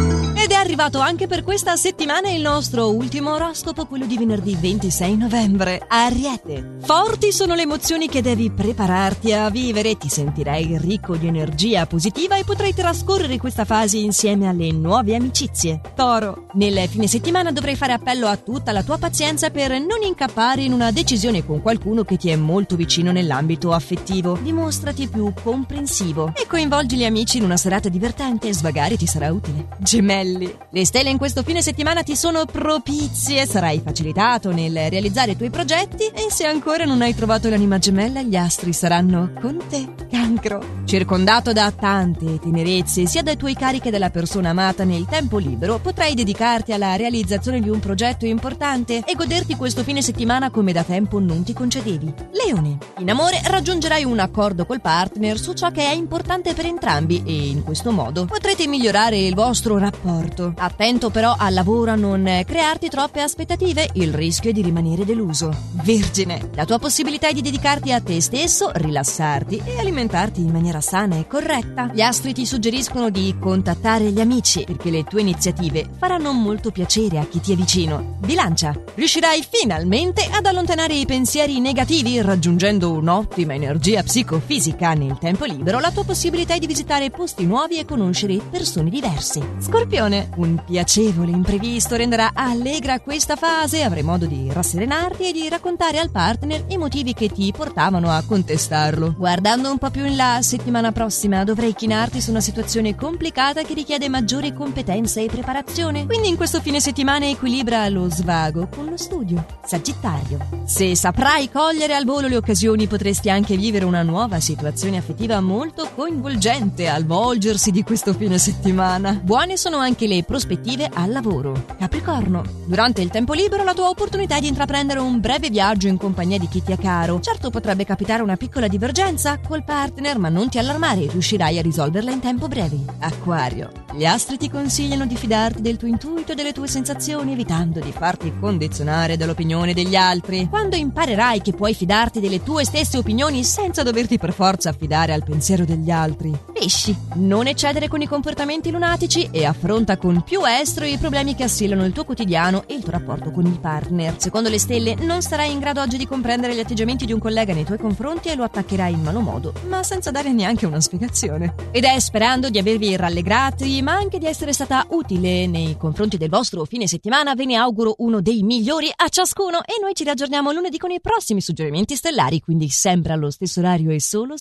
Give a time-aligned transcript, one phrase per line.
[0.00, 0.29] Ed è
[0.60, 5.82] arrivato anche per questa settimana il nostro ultimo oroscopo, quello di venerdì 26 novembre.
[5.88, 6.76] Ariete.
[6.82, 12.36] Forti sono le emozioni che devi prepararti a vivere, ti sentirai ricco di energia positiva
[12.36, 15.80] e potrai trascorrere questa fase insieme alle nuove amicizie.
[15.94, 16.46] Toro.
[16.52, 20.74] Nel fine settimana dovrai fare appello a tutta la tua pazienza per non incappare in
[20.74, 24.38] una decisione con qualcuno che ti è molto vicino nell'ambito affettivo.
[24.42, 29.68] Dimostrati più comprensivo e coinvolgi gli amici in una serata divertente svagare ti sarà utile.
[29.78, 35.36] Gemelli Le stelle in questo fine settimana ti sono propizie, sarai facilitato nel realizzare i
[35.36, 39.88] tuoi progetti e se ancora non hai trovato l'anima gemella, gli astri saranno con te.
[40.10, 40.78] Cancro.
[40.84, 45.78] Circondato da tante tenerezze, sia dai tuoi carichi che dalla persona amata nel tempo libero,
[45.78, 50.84] potrai dedicarti alla realizzazione di un progetto importante e goderti questo fine settimana come da
[50.84, 52.12] tempo non ti concedevi.
[52.32, 52.78] Leone.
[52.98, 57.48] In amore raggiungerai un accordo col partner su ciò che è importante per entrambi e
[57.48, 60.52] in questo modo potrete migliorare il vostro rapporto rapporto.
[60.56, 65.54] Attento però al lavoro a non crearti troppe aspettative, il rischio è di rimanere deluso.
[65.72, 70.80] Vergine, la tua possibilità è di dedicarti a te stesso, rilassarti e alimentarti in maniera
[70.80, 71.90] sana e corretta.
[71.92, 77.18] Gli astri ti suggeriscono di contattare gli amici perché le tue iniziative faranno molto piacere
[77.18, 78.16] a chi ti è vicino.
[78.18, 85.78] Bilancia, riuscirai finalmente ad allontanare i pensieri negativi raggiungendo un'ottima energia psicofisica nel tempo libero.
[85.80, 89.40] La tua possibilità è di visitare posti nuovi e conoscere persone diverse.
[89.58, 90.29] Scorpione.
[90.36, 96.10] Un piacevole imprevisto renderà allegra questa fase, avrai modo di rasserenarti e di raccontare al
[96.10, 99.14] partner i motivi che ti portavano a contestarlo.
[99.16, 103.74] Guardando un po' più in là, settimana prossima dovrai chinarti su una situazione complicata che
[103.74, 106.06] richiede maggiore competenza e preparazione.
[106.06, 109.44] Quindi in questo fine settimana equilibra lo svago con lo studio.
[109.64, 110.38] Sagittario.
[110.64, 115.90] Se saprai cogliere al volo le occasioni, potresti anche vivere una nuova situazione affettiva molto
[115.94, 119.20] coinvolgente al volgersi di questo fine settimana.
[119.22, 121.64] Buone sono anche anche prospettive al lavoro.
[121.78, 125.96] Capricorno, durante il tempo libero la tua opportunità è di intraprendere un breve viaggio in
[125.96, 127.20] compagnia di chi ti è caro.
[127.20, 132.10] Certo potrebbe capitare una piccola divergenza col partner, ma non ti allarmare, riuscirai a risolverla
[132.10, 132.78] in tempo breve.
[133.00, 137.80] Acquario, gli astri ti consigliano di fidarti del tuo intuito e delle tue sensazioni, evitando
[137.80, 140.48] di farti condizionare dall'opinione degli altri.
[140.48, 145.24] Quando imparerai che puoi fidarti delle tue stesse opinioni senza doverti per forza affidare al
[145.24, 146.49] pensiero degli altri.
[146.60, 151.34] Pesci, non eccedere con i comportamenti lunatici e affronta affronta con più estro i problemi
[151.34, 154.16] che assillano il tuo quotidiano e il tuo rapporto con il partner.
[154.18, 157.54] Secondo le stelle, non sarai in grado oggi di comprendere gli atteggiamenti di un collega
[157.54, 161.54] nei tuoi confronti e lo attaccherai in malo modo, ma senza dare neanche una spiegazione.
[161.70, 166.28] Ed è sperando di avervi rallegrati, ma anche di essere stata utile nei confronti del
[166.28, 170.52] vostro fine settimana, ve ne auguro uno dei migliori a ciascuno e noi ci riaggiorniamo
[170.52, 174.36] lunedì con i prossimi suggerimenti stellari, quindi sempre allo stesso orario e solo